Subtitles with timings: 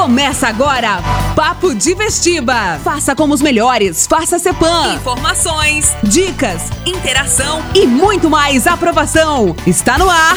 [0.00, 1.02] Começa agora,
[1.34, 2.78] Papo de Vestiba.
[2.84, 4.94] Faça como os melhores, faça Cepan.
[4.94, 7.60] Informações, Dicas interação.
[7.74, 9.56] e muito mais aprovação.
[9.66, 10.36] Está no ar,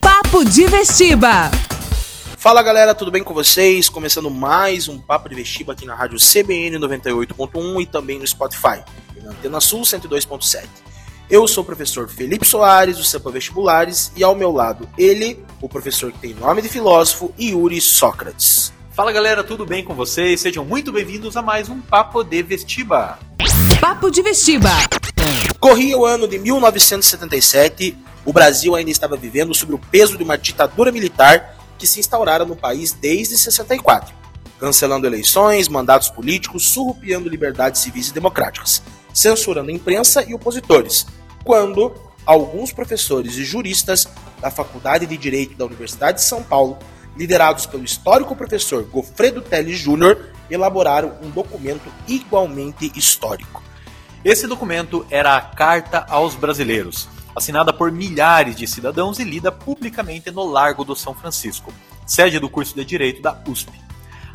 [0.00, 1.50] Papo de Vestiba.
[2.38, 3.88] Fala galera, tudo bem com vocês?
[3.88, 8.84] Começando mais um Papo de Vestiba aqui na rádio CBN 98.1 e também no Spotify,
[9.16, 10.62] e na Antena Sul 102.7.
[11.28, 15.68] Eu sou o professor Felipe Soares, do Sampa Vestibulares, e ao meu lado ele, o
[15.68, 18.72] professor que tem nome de filósofo, Yuri Sócrates.
[18.92, 20.40] Fala galera, tudo bem com vocês?
[20.40, 23.18] Sejam muito bem-vindos a mais um Papo de Vestiba.
[23.80, 24.70] Papo de Vestiba.
[25.58, 30.38] Corria o ano de 1977, o Brasil ainda estava vivendo sob o peso de uma
[30.38, 34.14] ditadura militar que se instaurara no país desde 64,
[34.60, 38.82] cancelando eleições, mandatos políticos, surrupiando liberdades civis e democráticas,
[39.12, 41.06] censurando a imprensa e opositores,
[41.42, 41.92] quando
[42.24, 44.08] alguns professores e juristas
[44.40, 46.78] da Faculdade de Direito da Universidade de São Paulo,
[47.16, 53.62] liderados pelo histórico professor Gofredo Teles Júnior, elaboraram um documento igualmente histórico.
[54.24, 60.30] Esse documento era a Carta aos Brasileiros, assinada por milhares de cidadãos e lida publicamente
[60.30, 61.72] no Largo do São Francisco,
[62.06, 63.84] sede do curso de Direito da USP.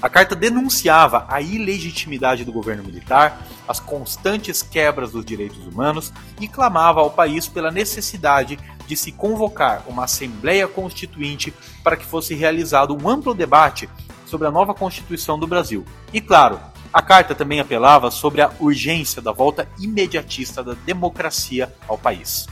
[0.00, 6.46] A carta denunciava a ilegitimidade do governo militar, as constantes quebras dos direitos humanos e
[6.46, 8.58] clamava ao país pela necessidade
[8.88, 11.52] de se convocar uma Assembleia Constituinte
[11.84, 13.88] para que fosse realizado um amplo debate
[14.26, 15.84] sobre a nova Constituição do Brasil.
[16.12, 16.58] E claro,
[16.92, 22.46] a carta também apelava sobre a urgência da volta imediatista da democracia ao país.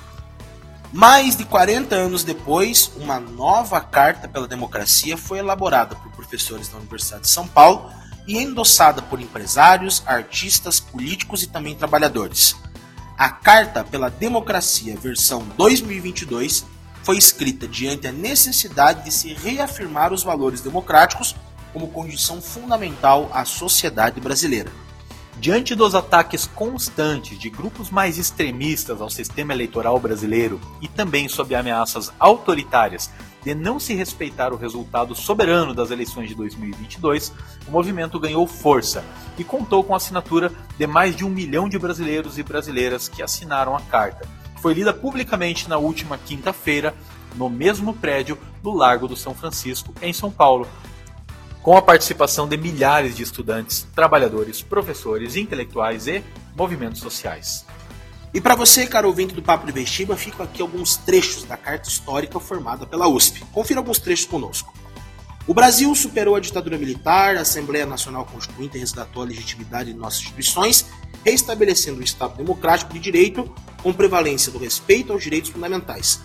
[0.93, 6.79] Mais de 40 anos depois, uma nova Carta pela Democracia foi elaborada por professores da
[6.79, 7.91] Universidade de São Paulo
[8.27, 12.57] e endossada por empresários, artistas, políticos e também trabalhadores.
[13.19, 16.67] A Carta pela Democracia, versão 2022,
[17.03, 21.35] foi escrita diante a necessidade de se reafirmar os valores democráticos
[21.73, 24.71] como condição fundamental à sociedade brasileira.
[25.39, 31.55] Diante dos ataques constantes de grupos mais extremistas ao sistema eleitoral brasileiro e também sob
[31.55, 33.11] ameaças autoritárias
[33.45, 37.33] de não se respeitar o resultado soberano das eleições de 2022,
[37.69, 39.05] o movimento ganhou força
[39.39, 43.23] e contou com a assinatura de mais de um milhão de brasileiros e brasileiras que
[43.23, 44.27] assinaram a carta.
[44.61, 46.93] Foi lida publicamente na última quinta-feira,
[47.37, 50.67] no mesmo prédio do Largo do São Francisco, em São Paulo,
[51.67, 56.23] com a participação de milhares de estudantes, trabalhadores, professores, intelectuais e
[56.55, 57.67] movimentos sociais.
[58.33, 61.89] E para você, caro ouvinte do Papo de Vestiba, ficam aqui alguns trechos da carta
[61.89, 63.45] histórica formada pela USP.
[63.53, 64.73] Confira alguns trechos conosco.
[65.45, 70.21] O Brasil superou a ditadura militar, a Assembleia Nacional Constituinte resgatou a legitimidade de nossas
[70.21, 70.87] instituições,
[71.25, 73.53] reestabelecendo o Estado democrático de direito
[73.83, 76.21] com prevalência do respeito aos direitos fundamentais.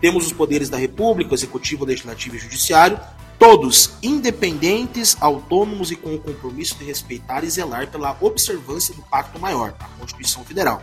[0.00, 2.98] Temos os poderes da República, Executivo, Legislativo e Judiciário,
[3.38, 9.38] todos independentes, autônomos e com o compromisso de respeitar e zelar pela observância do Pacto
[9.38, 10.82] Maior, a Constituição Federal.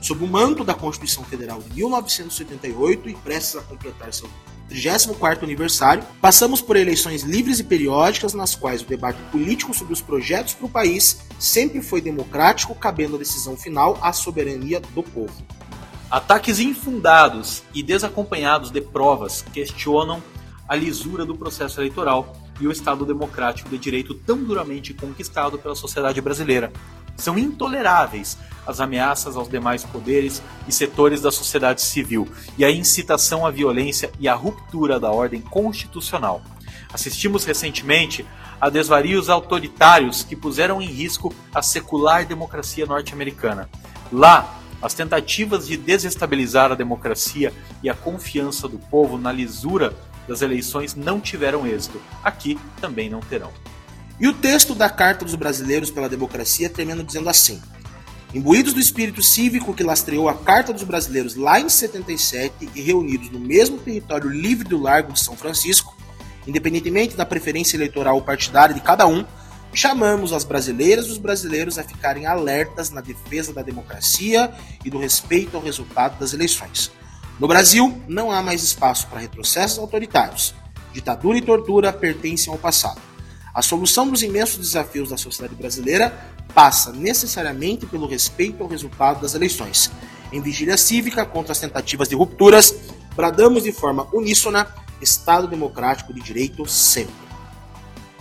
[0.00, 4.28] Sob o manto da Constituição Federal de 1978 e prestes a completar seu
[4.68, 10.00] 34º aniversário, passamos por eleições livres e periódicas nas quais o debate político sobre os
[10.00, 15.34] projetos para o país sempre foi democrático, cabendo a decisão final à soberania do povo.
[16.10, 20.22] Ataques infundados e desacompanhados de provas questionam
[20.68, 25.74] a lisura do processo eleitoral e o Estado democrático de direito tão duramente conquistado pela
[25.74, 26.72] sociedade brasileira.
[27.16, 28.36] São intoleráveis
[28.66, 34.10] as ameaças aos demais poderes e setores da sociedade civil e a incitação à violência
[34.18, 36.42] e à ruptura da ordem constitucional.
[36.92, 38.26] Assistimos recentemente
[38.60, 43.68] a desvarios autoritários que puseram em risco a secular democracia norte-americana.
[44.10, 49.94] Lá, as tentativas de desestabilizar a democracia e a confiança do povo na lisura
[50.26, 52.00] das eleições não tiveram êxito.
[52.22, 53.52] Aqui também não terão.
[54.18, 57.60] E o texto da Carta dos Brasileiros pela Democracia termina dizendo assim:
[58.34, 63.30] Imbuídos do espírito cívico que lastreou a Carta dos Brasileiros lá em 77 e reunidos
[63.30, 65.96] no mesmo território livre do Largo de São Francisco,
[66.46, 69.24] independentemente da preferência eleitoral ou partidária de cada um,
[69.72, 74.52] chamamos as brasileiras e os brasileiros a ficarem alertas na defesa da democracia
[74.84, 76.90] e do respeito ao resultado das eleições.
[77.38, 80.54] No Brasil, não há mais espaço para retrocessos autoritários.
[80.92, 83.00] Ditadura e tortura pertencem ao passado.
[83.52, 86.16] A solução dos imensos desafios da sociedade brasileira
[86.54, 89.90] passa necessariamente pelo respeito ao resultado das eleições.
[90.32, 92.72] Em vigília cívica contra as tentativas de rupturas,
[93.16, 94.68] bradamos de forma uníssona
[95.00, 97.14] Estado Democrático de Direito sempre.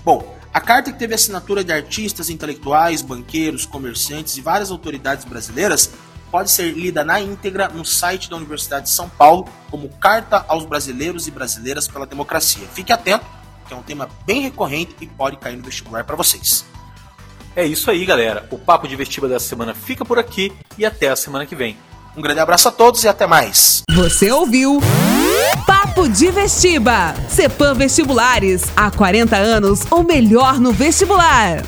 [0.04, 5.92] Bom, a carta que teve assinatura de artistas, intelectuais, banqueiros, comerciantes e várias autoridades brasileiras
[6.34, 10.66] pode ser lida na íntegra no site da Universidade de São Paulo como Carta aos
[10.66, 12.68] Brasileiros e Brasileiras pela Democracia.
[12.74, 13.24] Fique atento,
[13.68, 16.66] que é um tema bem recorrente e pode cair no vestibular para vocês.
[17.56, 18.48] É isso aí, galera.
[18.50, 21.78] O Papo de Vestiba dessa semana fica por aqui e até a semana que vem.
[22.18, 23.84] Um grande abraço a todos e até mais.
[23.92, 24.82] Você ouviu?
[25.68, 27.14] Papo de Vestiba.
[27.30, 28.64] Cepam Vestibulares.
[28.76, 31.62] Há 40 anos, ou melhor no vestibular.